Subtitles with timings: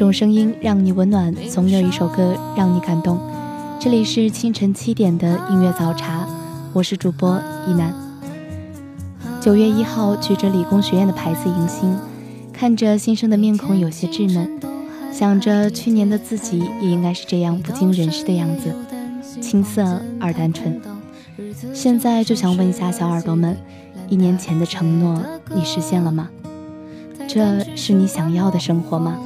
[0.00, 3.20] 种声音让你温暖，总有一首歌让你感动。
[3.78, 6.26] 这里是清晨七点的音乐早茶，
[6.72, 7.94] 我是主播一楠。
[9.42, 11.94] 九月一号，举着理工学院的牌子迎新，
[12.50, 14.58] 看着新生的面孔有些稚嫩，
[15.12, 18.74] 想着去年的自己也应该是这样不经人事的样子，
[19.42, 20.80] 青涩而单纯。
[21.74, 23.54] 现在就想问一下小耳朵们，
[24.08, 25.22] 一年前的承诺
[25.54, 26.30] 你实现了吗？
[27.28, 29.18] 这是你想要的生活吗？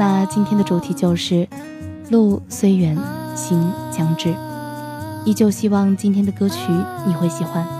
[0.00, 1.46] 那今天的主题就是
[2.08, 2.96] 路虽远，
[3.36, 4.34] 行将至。
[5.26, 6.56] 依旧希望今天的歌曲
[7.06, 7.79] 你会喜欢。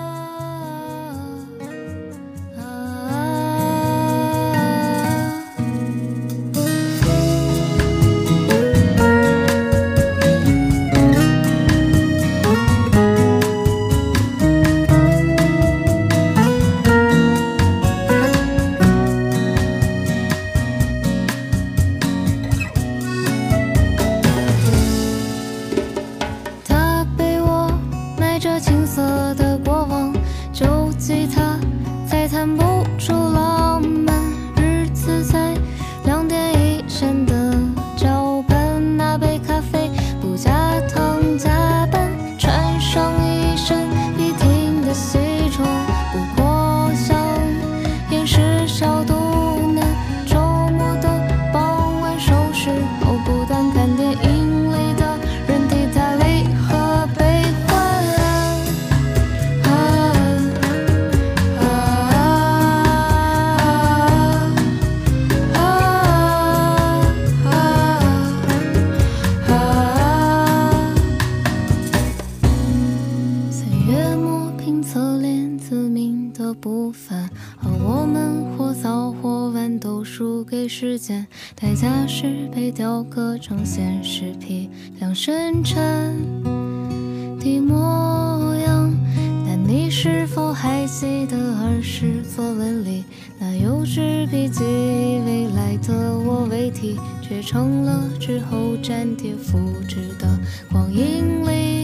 [74.60, 77.30] 拼侧脸自命的不凡，
[77.62, 81.26] 而我们或早或晚都输给时间，
[81.56, 86.14] 代价是被雕刻成现实批量生产
[87.40, 88.92] 的模样。
[89.46, 93.02] 但你是否还记得儿时作文里
[93.38, 100.38] 那有纸笔记未来的我为题，却成了之后粘贴复制的
[100.70, 101.79] 光阴里。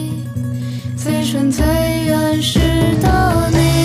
[1.07, 1.65] 最纯粹
[2.05, 2.59] 原始
[3.01, 3.76] 的你。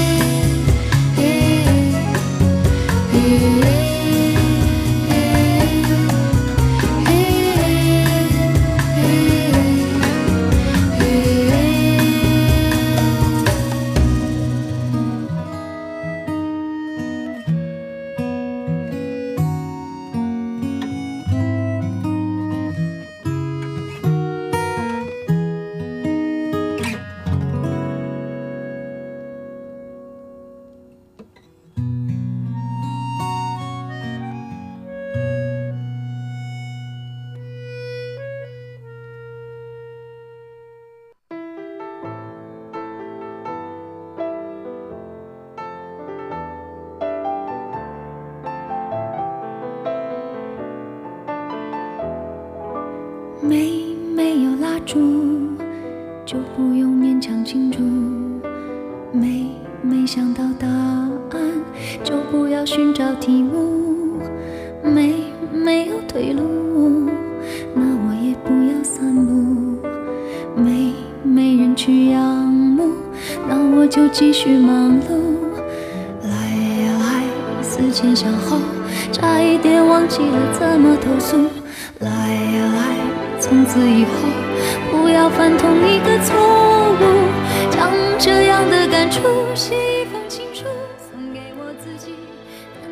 [82.00, 84.12] 来呀来，从此以后
[84.92, 86.36] 不要犯同一个错
[86.94, 87.02] 误。
[87.72, 87.90] 将
[88.20, 89.22] 这样的感触
[89.56, 90.66] 写一封情书
[90.98, 92.14] 送给我自己。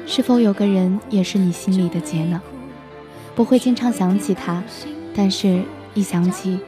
[0.05, 2.41] 是否有个人也是你心里的结呢？
[3.35, 4.63] 不会经常想起他，
[5.15, 5.61] 但是
[5.93, 6.59] 一想起，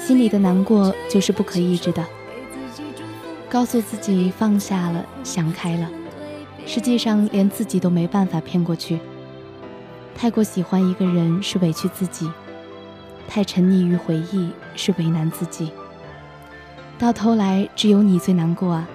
[0.00, 2.04] 心里的难过就是不可抑制的。
[3.48, 5.88] 告诉自己放下了，想开了，
[6.66, 8.98] 实际上连自己都没办法骗过去。
[10.20, 12.28] 太过喜欢一个人是委屈自己，
[13.28, 15.70] 太沉溺于回忆是为难自己。
[16.98, 18.88] 到头来只有你最难过啊，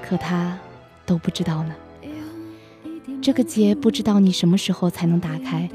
[0.00, 0.56] 可他
[1.04, 1.74] 都不知道呢。
[3.20, 5.68] 这个结不知道你什么时候才能打开，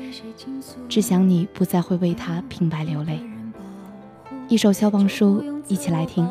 [0.87, 3.19] 只想你不再会为他平白流泪。
[4.47, 6.25] 一首肖邦书，一起来听。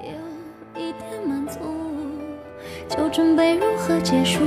[0.00, 1.58] 有一点满足，
[2.88, 4.38] 就准备如何结束。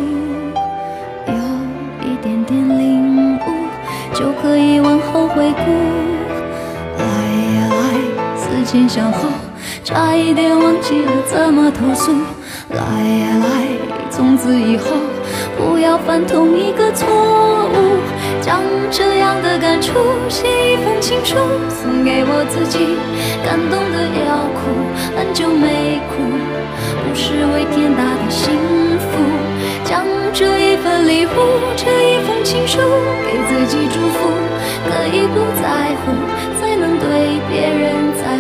[4.16, 5.72] 就可以往后回顾。
[6.98, 7.04] 来
[7.56, 7.76] 呀来，
[8.38, 9.28] 思前想后，
[9.84, 12.14] 差一点忘记了怎么投诉。
[12.70, 13.68] 来呀来，
[14.10, 14.86] 从此以后
[15.58, 18.00] 不要犯同一个错误。
[18.42, 19.92] 将这样的感触
[20.30, 21.36] 写一封情书
[21.68, 22.96] 送给我自己，
[23.44, 24.72] 感动的要哭，
[25.18, 26.24] 很久没哭，
[27.04, 28.95] 不是为天大的幸福。
[30.38, 31.30] 这一份礼物，
[31.78, 32.78] 这一封情书
[33.26, 34.30] 给自己祝福，
[34.86, 36.12] 可以不在乎，
[36.60, 38.35] 才能对别人在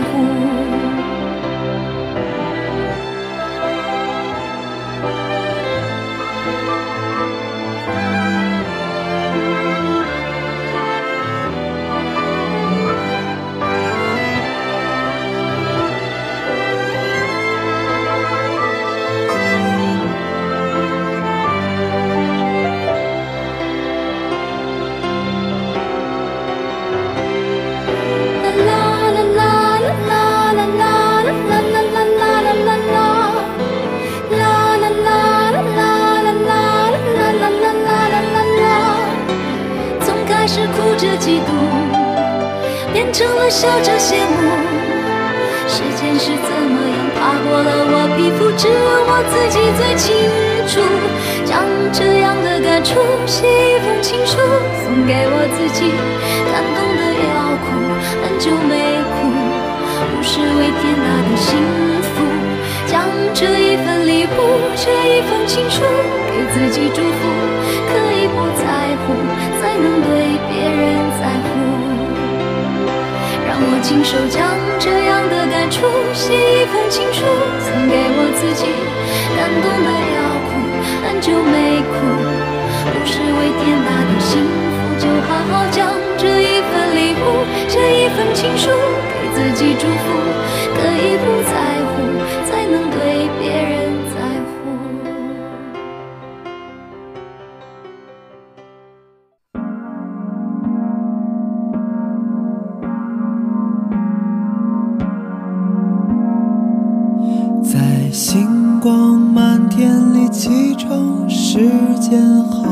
[74.06, 75.82] 手将这样的感触
[76.14, 77.26] 写一封情书
[77.58, 78.70] 送给我自己，
[79.36, 80.54] 感动的要哭，
[81.02, 81.98] 很久没哭，
[82.86, 88.70] 不是为天大的幸福，就好好将这一份礼物，这一封情书
[89.10, 90.14] 给自己祝福，
[90.76, 91.58] 可以不在
[91.90, 91.98] 乎，
[92.46, 93.75] 才能对别人。
[112.08, 112.64] 件好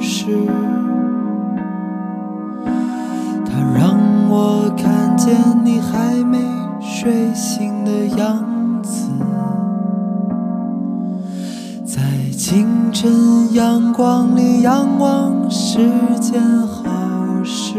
[0.00, 0.24] 事。
[3.44, 3.98] 它让
[4.30, 6.38] 我看见你还没
[6.80, 8.42] 睡醒的样
[8.82, 9.10] 子，
[11.84, 12.00] 在
[12.34, 15.78] 清晨阳光里仰望是
[16.18, 16.88] 件好
[17.44, 17.76] 事。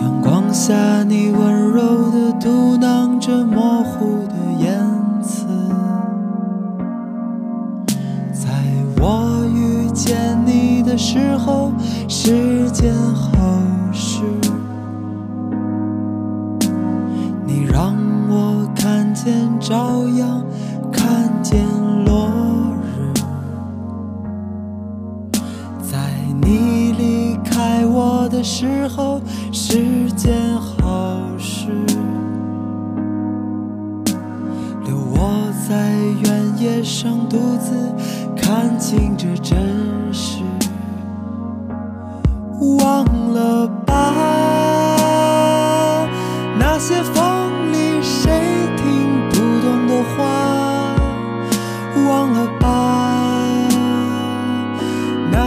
[0.00, 0.74] 阳光下，
[1.06, 1.30] 你。
[1.32, 1.43] 问。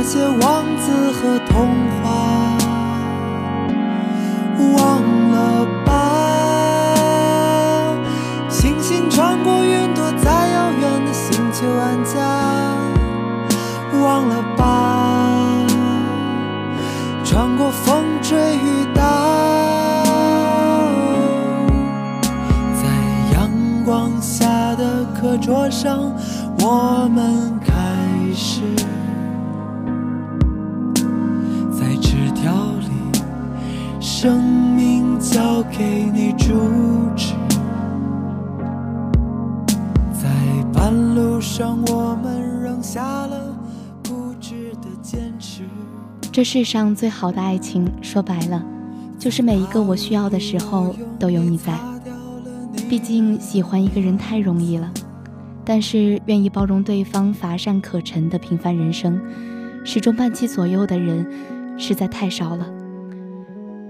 [0.09, 1.67] 些王子和童
[2.01, 2.57] 话，
[4.77, 5.91] 忘了吧。
[8.47, 12.15] 星星穿过云朵，在遥远的星球安家，
[14.01, 15.65] 忘了吧。
[17.25, 19.01] 穿过风吹雨打，
[22.81, 22.87] 在
[23.33, 23.51] 阳
[23.83, 26.13] 光下的课桌上，
[26.61, 27.56] 我们
[46.37, 48.63] 这世上最好的爱情，说白了，
[49.17, 51.75] 就是每一个我需要的时候都有你在。
[52.87, 54.93] 毕竟喜欢一个人太容易了，
[55.65, 59.19] 但是愿意包容对方乏善可陈的平凡人生，
[59.83, 61.25] 始终伴其左右的人，
[61.75, 62.67] 实在太少了。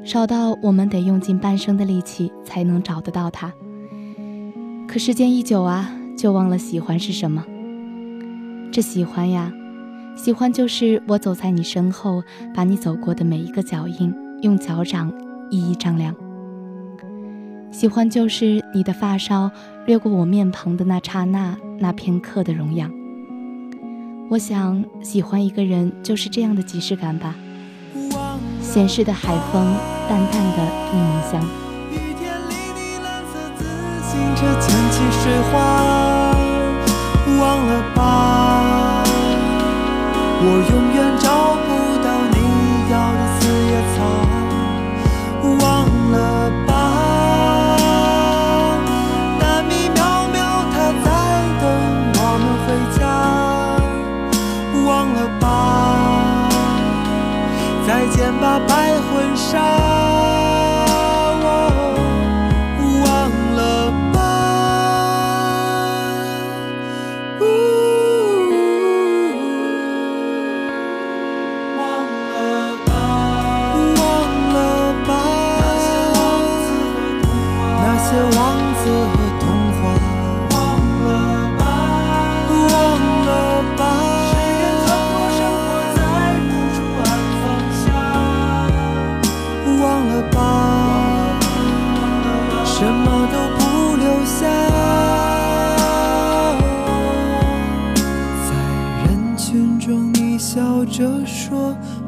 [0.06, 3.52] 少到我们得用尽半生的力气才能找得到他。
[4.88, 7.44] 可时间一久啊，就忘了喜欢是什么。
[8.72, 9.52] 这喜欢呀，
[10.18, 12.22] 喜欢就是我走在你身后，
[12.54, 15.14] 把你走过的每一个脚印用脚掌
[15.50, 16.14] 一一丈量。
[17.72, 19.50] 喜欢就是你的发梢
[19.86, 22.90] 掠过我面庞的那刹那，那片刻的荣耀。
[24.30, 27.36] 我想喜欢一个人就是这样的即视感吧。
[28.60, 29.76] 闲适的海风，
[30.10, 31.42] 淡淡的柠檬香。
[31.92, 33.64] 雨天里，的蓝色自
[34.04, 35.56] 行车溅起水花，
[37.40, 38.02] 忘了吧，
[40.50, 41.77] 我永远找不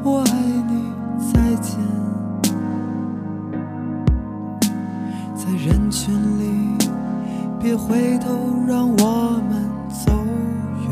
[0.02, 0.32] 我爱
[0.68, 0.92] 你
[1.32, 1.78] 再见。
[5.34, 6.76] 在人群里
[7.60, 8.28] 别回头
[8.66, 10.12] 让我们走
[10.86, 10.90] 远。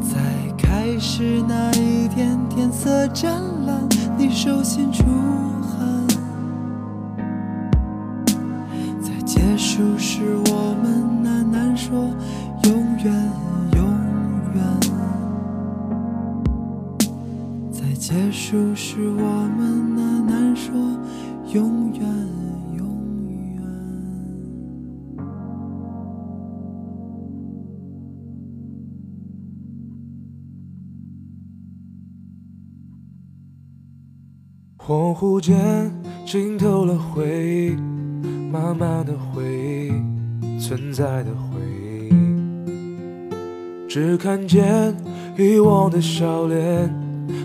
[0.00, 0.18] 在
[0.56, 5.04] 开始那一天天色湛蓝你手心触
[19.00, 19.14] 是我
[19.56, 20.74] 们那难说
[21.54, 22.06] 永远
[34.76, 35.90] 恍惚间
[36.26, 37.76] 浸透了回忆，
[38.50, 41.60] 满满的回忆，存在的回
[42.10, 42.10] 忆。
[43.88, 44.94] 只看见
[45.38, 46.92] 遗忘的笑脸，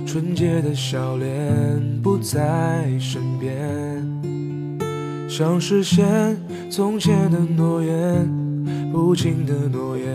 [0.06, 3.52] 纯洁的笑脸不在身边。
[5.28, 6.38] 想实现
[6.70, 8.28] 从前的诺言，
[8.92, 10.08] 不尽的诺言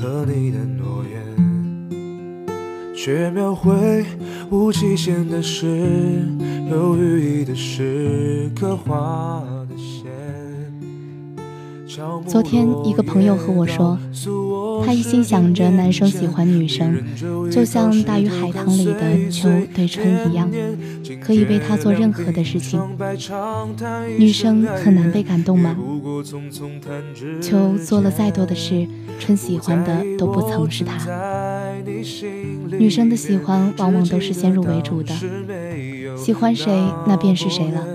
[0.00, 1.20] 和你的诺言，
[2.94, 4.04] 却描绘。
[4.48, 5.66] 无期限的事，
[6.70, 10.06] 有寓意的事，刻画的线。
[12.26, 13.98] 昨天一个朋友和我说，
[14.84, 17.02] 他一心想着男生喜欢女生，
[17.50, 20.50] 就像大鱼海棠里的秋对春一样，
[21.20, 22.80] 可以为他做任何的事情。
[24.18, 25.76] 女生很难被感动吗？
[27.40, 28.86] 秋做了再多的事，
[29.18, 30.96] 春喜欢的都不曾是他。
[32.78, 35.14] 女生的喜欢往往都是先入为主的，
[36.16, 36.72] 喜欢谁
[37.06, 37.86] 那便是谁了，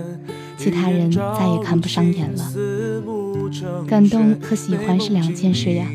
[0.56, 2.52] 其他人再也看不上眼了。
[3.86, 5.86] 感动和喜欢是两件事呀，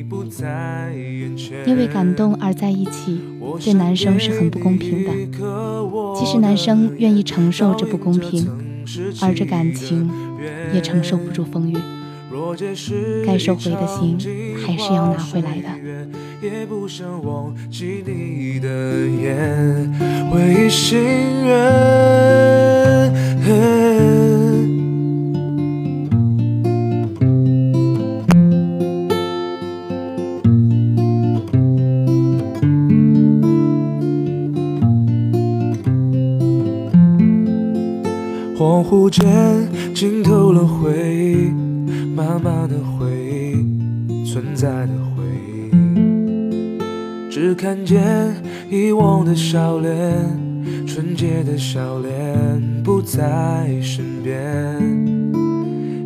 [1.66, 3.20] 因为感动而在一起，
[3.64, 5.12] 对男生是很不公平的。
[6.20, 8.48] 即使男生愿意承受这不公平，
[9.22, 10.10] 而这感情
[10.74, 11.78] 也承受不住风雨。
[13.26, 14.18] 该收回的心
[14.66, 15.70] 还是要拿回来的。
[16.40, 18.68] 也不想忘记你的
[19.08, 19.92] 眼，
[20.30, 21.00] 回忆心
[21.46, 21.56] 愿。
[38.88, 41.51] 恍惚间浸透了回忆，
[42.15, 45.25] 慢慢的回忆，存在的回
[45.62, 46.79] 忆，
[47.29, 48.34] 只看见
[48.72, 49.94] 遗忘的笑脸，
[50.88, 54.79] 纯洁的笑脸不在身边，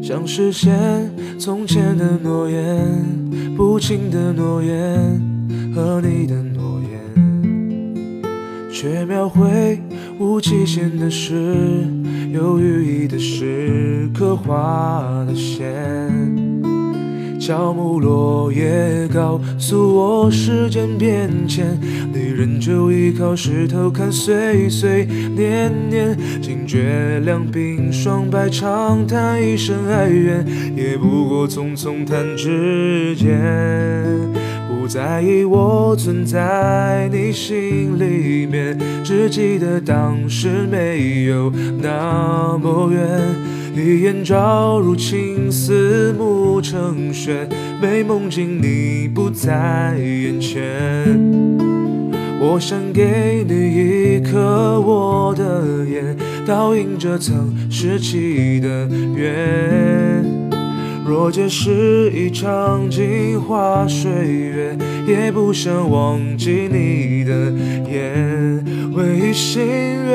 [0.02, 0.74] 想实现
[1.38, 2.84] 从前的诺言，
[3.56, 5.22] 不轻的诺言
[5.76, 8.32] 和你的诺言，
[8.74, 9.80] 却描绘
[10.18, 11.86] 无期限的事。
[12.34, 15.66] 有寓意的诗，刻画的线，
[17.40, 21.78] 乔木落叶告诉我时间变迁，
[22.14, 30.46] 你仍旧依靠石头看岁岁年年，惊觉两鬓霜白长叹一声哀怨，
[30.76, 34.41] 也不过匆匆弹指间。
[34.94, 41.50] 在意我存在你心里面，只记得当时没有
[41.82, 43.02] 那么远。
[43.74, 47.48] 一眼照入青丝暮成雪，
[47.82, 50.60] 美梦境你不在眼前。
[52.42, 60.51] 我想给你一颗我的眼，倒映着曾拾起的缘。
[61.06, 67.52] 若这是一场镜花水月，也不想忘记你的
[67.90, 70.12] 颜，唯一心愿。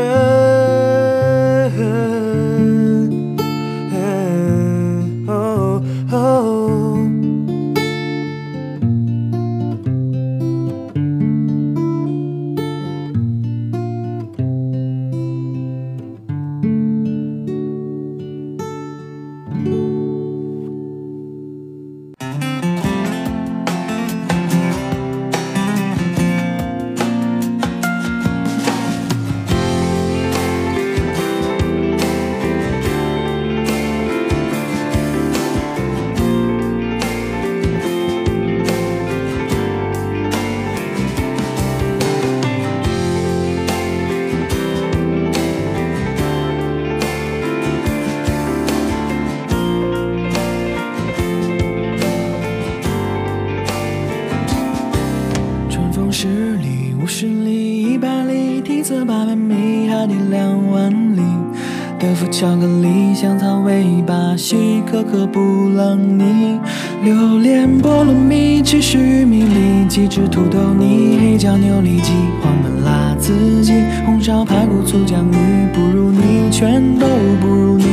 [64.96, 66.58] 可可布朗尼、
[67.04, 73.74] 榴莲、菠萝蜜、芝士玉米粒、鸡汁土豆泥、黑椒牛里脊、黄焖辣子鸡、
[74.06, 77.06] 红烧排骨、醋酱鱼，不如你，全都
[77.42, 77.84] 不如你。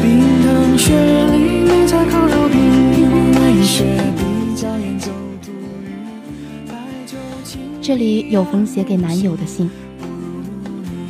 [0.00, 0.94] 冰糖雪
[1.26, 2.58] 梨、梅菜扣肉饼、
[2.92, 3.84] 柠檬味雪
[4.16, 5.10] 碧、椒盐走
[5.42, 5.50] 土
[5.82, 7.60] 鱼、白酒青。
[7.82, 9.70] 这里有封写给男友的信，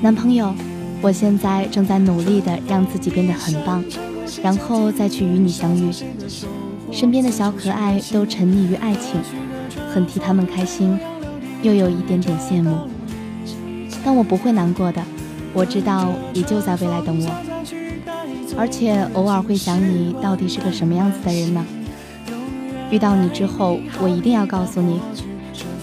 [0.00, 0.52] 男朋友。
[1.00, 3.82] 我现在正在努力的让自己变得很棒，
[4.42, 5.90] 然后再去与你相遇。
[6.90, 9.20] 身边的小可爱都沉溺于爱情，
[9.94, 10.98] 很替他们开心，
[11.62, 12.76] 又有一点点羡慕。
[14.04, 15.02] 但我不会难过的，
[15.54, 17.30] 我知道你就在未来等我，
[18.58, 21.64] 而且偶尔会想你到底是个什么样子的人呢？
[22.90, 25.00] 遇到你之后，我一定要告诉你，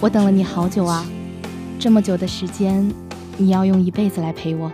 [0.00, 1.04] 我等了你好久啊，
[1.78, 2.88] 这么久的时间，
[3.36, 4.70] 你要用一辈子来陪我。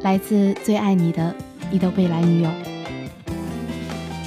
[0.00, 1.32] 来自最爱你的
[1.72, 2.50] 你的未来女友。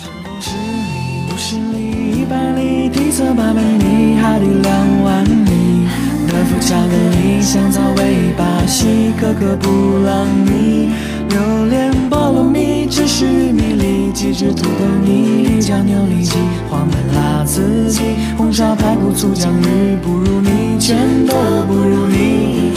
[0.02, 5.86] 春风十里，五十里，一百里，底色八百米，海底两万里。
[6.28, 9.70] 德芙巧克力，香草尾巴，西可可布
[10.04, 10.90] 朗尼，
[11.30, 16.36] 榴莲菠萝蜜，芝士玉米粒，鸡汁土豆泥，黑椒牛里脊，
[16.68, 18.02] 黄焖辣子鸡，
[18.36, 21.36] 红烧排骨醋酱鱼，不如你，全都
[21.68, 22.75] 不如你。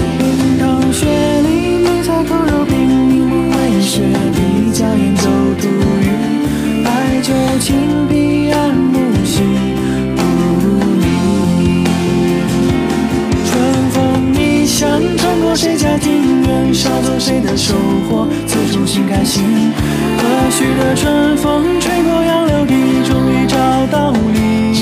[20.88, 22.72] 的春风吹过杨柳堤，
[23.07, 24.74] 终于找到你。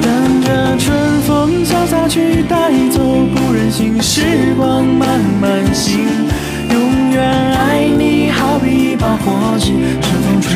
[0.00, 5.98] 等着春风潇洒去带走不忍心时光慢慢行。
[6.70, 7.20] 永远
[7.56, 10.54] 爱你，好比一把火炬，春风吹。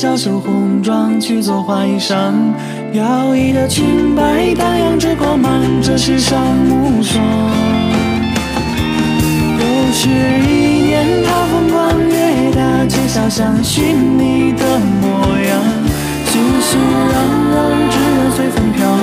[0.00, 2.32] 娇羞红妆去做花衣裳，
[2.94, 7.22] 摇曳的裙摆荡漾着光芒，这世上无双。
[9.58, 14.64] 又是一年，他风光越大街小巷寻你的
[15.02, 15.60] 模样，
[16.24, 17.12] 熙熙攘
[17.52, 17.60] 攘，
[17.90, 18.96] 只愿随风飘扬，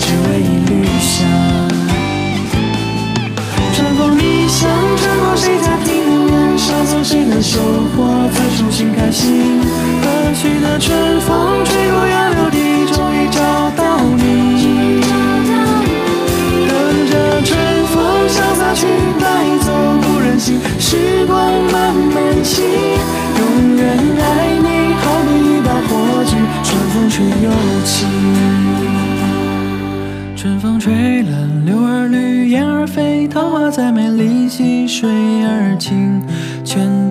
[0.00, 1.14] 只为一缕香。
[3.76, 6.01] 春风里香，穿过谁家庭
[6.72, 7.60] 院，捎送谁的收
[7.94, 9.60] 获，才重新开心。
[10.00, 13.40] 和煦的春风吹过杨柳堤，终于找
[13.76, 15.02] 到你。
[16.68, 16.70] 等
[17.10, 17.50] 着春
[17.92, 17.94] 风
[18.28, 18.86] 潇洒去
[19.20, 19.26] 带
[19.60, 19.68] 走
[20.00, 21.36] 不忍心，时光
[21.70, 23.82] 慢慢行，永远
[24.18, 25.90] 爱你，好比一把火
[26.24, 26.32] 炬，
[26.64, 27.50] 春风吹又
[27.84, 28.06] 起。
[30.34, 35.08] 春风吹乱柳儿绿，燕儿飞，桃花再美丽，溪水
[35.42, 36.22] 儿清，
[36.62, 37.01] 泉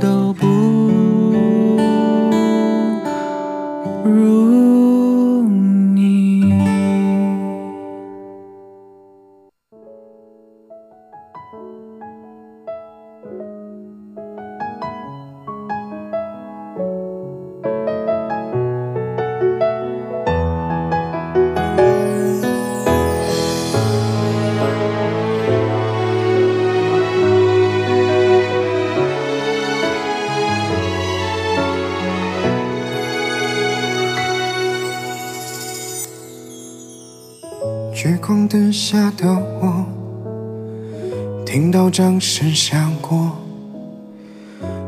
[41.91, 43.35] 掌声响过，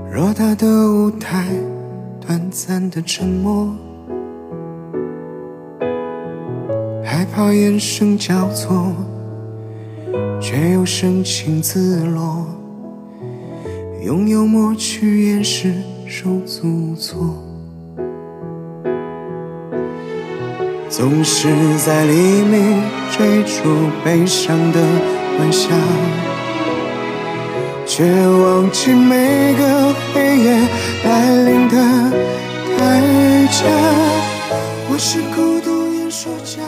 [0.09, 1.49] 偌大的舞台，
[2.25, 3.75] 短暂的沉默，
[7.03, 8.93] 害怕眼神交错，
[10.39, 12.47] 却又神情自若，
[14.05, 15.73] 用幽默去掩饰
[16.07, 17.37] 手足无措。
[20.87, 22.13] 总是在黎
[22.43, 24.79] 明追逐悲伤的
[25.39, 25.67] 晚霞，
[27.95, 30.67] 却忘记每个黑夜
[31.05, 31.77] 来临的
[32.75, 33.69] 代价。
[34.89, 36.63] 我是孤独演说家，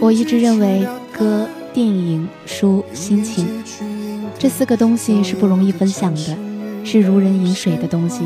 [0.00, 3.64] 我一直认为，歌、电影、书、心情
[4.38, 6.36] 这四个东西是不容易分享的，
[6.84, 8.20] 是如人饮水的东西。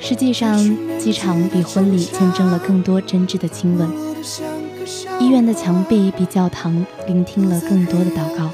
[0.00, 0.58] 实际上，
[0.98, 3.88] 机场比婚礼见证了更多真挚的亲吻，
[5.20, 8.50] 医院的墙壁比教堂聆听了更多的祷告。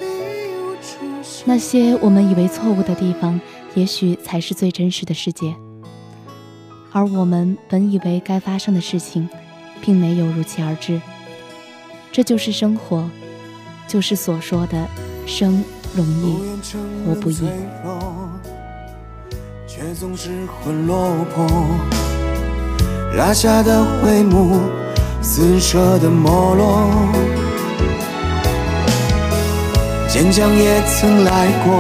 [1.51, 3.41] 那些我们以为错误的地方，
[3.75, 5.53] 也许才是最真实的世界。
[6.93, 9.29] 而我们本以为该发生的事情，
[9.81, 11.03] 并没有如期而至。
[12.13, 13.11] 这就是生活，
[13.89, 14.87] 就是所说的
[15.27, 16.37] 生容易，
[17.05, 17.41] 活不易。
[19.67, 20.31] 却总是
[20.63, 21.49] 魂落魄，
[23.17, 24.61] 拉下的帷幕，
[25.21, 27.40] 撕扯的没落。
[30.13, 31.73] 坚强也曾来过，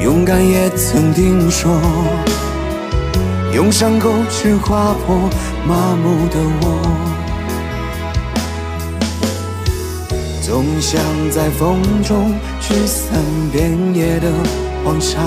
[0.00, 1.80] 勇敢也曾听说，
[3.52, 5.28] 用伤口去划破
[5.66, 6.78] 麻木的我。
[10.40, 13.18] 总想在风中驱散
[13.50, 14.30] 遍野的
[14.84, 15.18] 黄沙。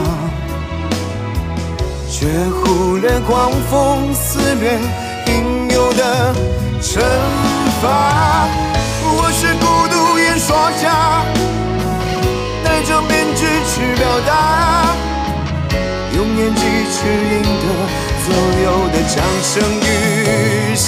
[2.10, 4.80] 却忽略狂风肆虐
[5.28, 6.34] 应有的
[6.82, 7.00] 惩
[7.80, 8.48] 罚。
[9.04, 9.97] 我是孤独
[10.38, 11.26] 演说家，
[12.64, 14.86] 戴着面具去表达，
[16.16, 16.62] 用演技
[16.94, 17.66] 去赢得
[18.22, 18.28] 所
[18.64, 20.86] 有的掌声与鲜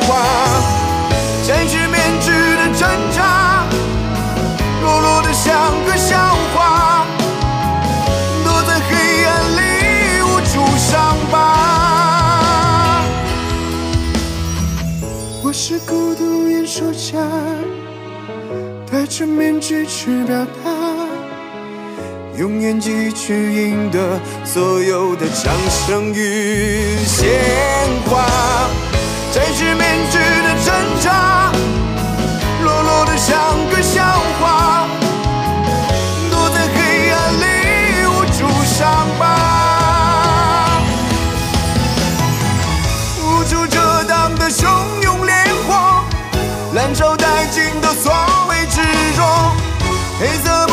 [0.00, 0.10] 花。
[1.46, 3.64] 摘去面具的挣扎，
[4.82, 6.18] 落落的像个笑
[6.52, 7.06] 话，
[8.42, 9.60] 躲在黑暗里
[10.22, 11.38] 捂住伤疤。
[15.44, 17.20] 我是孤独演说家，
[19.12, 20.70] 着面具去表达，
[22.38, 27.30] 用演技去赢得所有的掌声与鲜
[28.06, 28.24] 花。
[29.30, 31.52] 摘去面具的挣扎，
[32.64, 33.36] 落落的像
[33.68, 34.02] 个笑
[34.40, 34.86] 话，
[36.30, 37.44] 躲在黑暗里
[38.06, 40.80] 捂住伤疤，
[43.20, 44.64] 捂住遮挡的汹
[45.02, 45.34] 涌烈
[45.68, 46.02] 火，
[46.74, 47.14] 燃烧
[50.22, 50.71] 黑色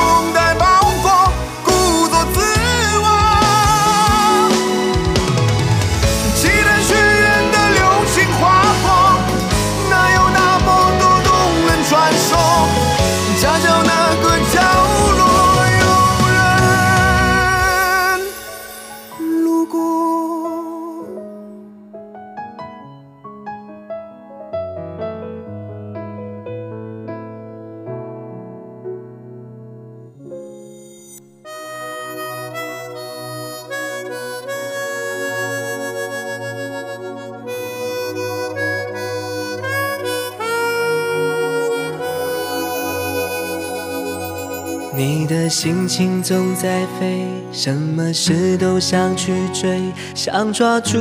[45.50, 49.82] 心情总在飞，什么事都想去追，
[50.14, 51.00] 想抓住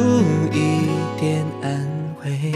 [0.50, 0.88] 一
[1.20, 1.87] 点安
[2.24, 2.52] 慰。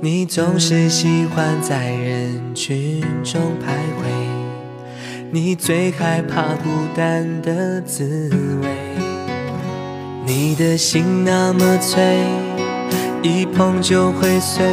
[0.00, 4.10] 你总是喜欢在人群中徘徊，
[5.30, 8.28] 你最害怕孤单的滋
[8.62, 8.68] 味。
[10.26, 12.24] 你的心那么脆，
[13.22, 14.64] 一碰就会碎，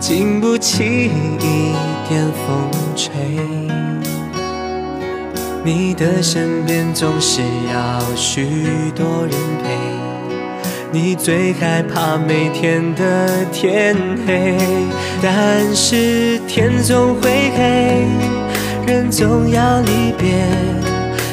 [0.00, 1.10] 经不起
[1.40, 1.74] 一
[2.08, 3.12] 点风吹。
[5.66, 7.40] 你的身边总是
[7.72, 8.46] 要许
[8.94, 9.30] 多人
[9.62, 9.78] 陪，
[10.92, 13.96] 你最害怕每天的天
[14.26, 14.58] 黑，
[15.22, 18.04] 但是天总会黑，
[18.86, 20.46] 人总要离别，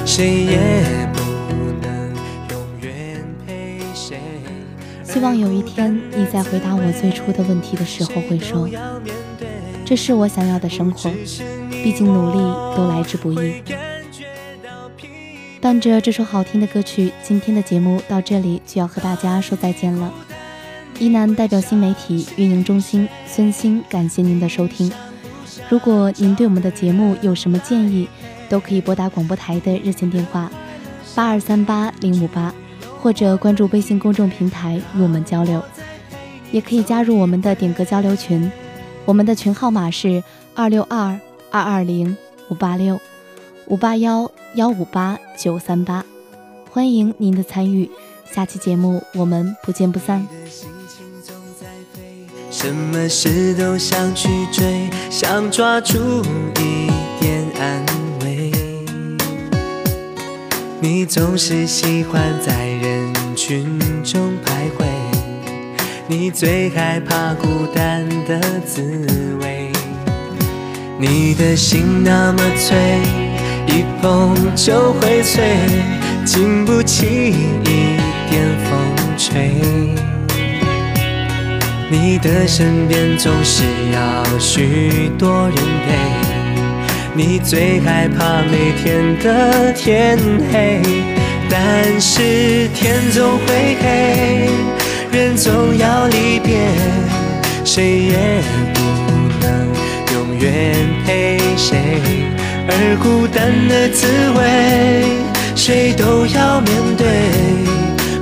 [0.06, 0.58] 谁也
[1.12, 1.20] 不
[1.82, 1.92] 能
[2.52, 4.18] 永远陪谁。
[5.04, 8.66] 希望有一天你在回答我最初的问题的时候会说，
[9.84, 11.12] 这是我想要的生活，
[11.84, 12.38] 毕竟努力
[12.78, 13.62] 都来之不易。
[15.62, 20.12] 伴着这首好听的歌曲，今天的节目到这里就要和大家说再见了。
[20.98, 24.92] 一南代表新媒体运营中心孙鑫，感谢您的收听。
[25.70, 28.08] 如果您对我们的节目有什么建议，
[28.50, 30.52] 都可以拨打广播台的热线电话
[31.14, 32.52] 八二三八零五八，
[33.00, 35.64] 或者关注微信公众平台与我们交流。
[36.52, 38.52] 也可以加入我们的点歌交流群，
[39.06, 40.24] 我们的群号码是
[40.56, 41.20] 二六二
[41.52, 42.18] 二二零
[42.50, 43.00] 五八六。
[43.72, 46.04] 五八幺幺五八九三八，
[46.70, 47.90] 欢迎您的参与。
[48.30, 50.28] 下期节目我们不见不散。
[52.52, 55.98] 什么事都想去追，想抓住
[56.60, 57.86] 一点安
[58.26, 58.52] 慰。
[60.82, 64.86] 你总是喜欢在人群中徘徊，
[66.08, 69.08] 你最害怕孤单的滋
[69.42, 69.72] 味。
[71.00, 73.31] 你的心那么脆。
[73.68, 75.44] 一碰就会碎，
[76.26, 77.98] 经不起一
[78.30, 78.72] 点风
[79.18, 79.52] 吹。
[81.90, 85.98] 你的身边总是要许多人陪，
[87.14, 90.18] 你最害怕每天的天
[90.52, 90.82] 黑，
[91.50, 94.50] 但是天总会黑，
[95.12, 96.60] 人总要离别，
[97.66, 98.42] 谁也
[98.74, 98.80] 不
[99.42, 99.68] 能
[100.14, 100.74] 永远
[101.06, 102.31] 陪谁。
[102.74, 104.40] 而孤单的滋味，
[105.56, 107.06] 谁都要面对，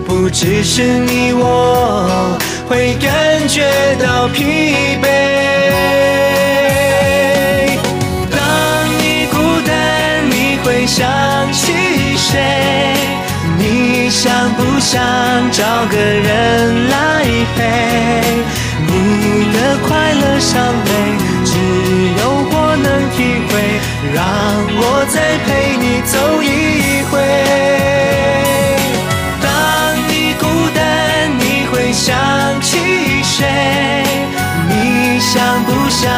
[0.07, 2.35] 不只是你我
[2.67, 3.62] 会感觉
[4.01, 5.05] 到疲惫。
[8.31, 8.39] 当
[8.97, 9.71] 你孤单，
[10.31, 11.07] 你会想
[11.53, 11.71] 起
[12.17, 12.41] 谁？
[13.59, 14.99] 你想不想
[15.51, 17.23] 找个人来
[17.55, 17.59] 陪？
[18.88, 20.89] 你的快乐伤悲，
[24.13, 24.23] 让
[24.81, 27.19] 我再陪你走一回。
[29.43, 29.47] 当
[30.07, 30.79] 你孤单，
[31.38, 32.15] 你会想
[32.62, 32.77] 起
[33.23, 33.43] 谁？
[34.69, 36.09] 你想不想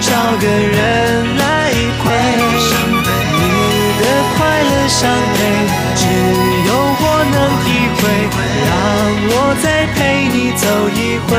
[0.00, 1.70] 找个人来
[2.02, 2.06] 陪？
[3.38, 3.42] 你
[4.00, 4.02] 的
[4.36, 4.98] 快乐伤
[5.38, 5.40] 悲，
[5.94, 6.02] 只
[6.66, 6.70] 有
[7.00, 7.66] 我能体
[7.98, 8.02] 会。
[8.68, 8.70] 让
[9.30, 9.96] 我再陪
[10.26, 10.98] 你走一
[11.28, 11.30] 回。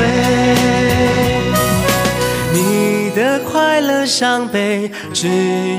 [4.06, 5.28] 伤悲，只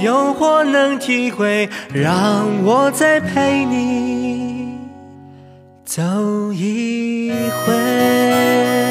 [0.04, 1.70] 有我能体会。
[1.94, 4.78] 让我再陪你
[5.86, 6.02] 走
[6.54, 7.32] 一
[7.66, 8.91] 回。